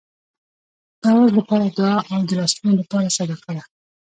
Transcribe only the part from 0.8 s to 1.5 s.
د آواز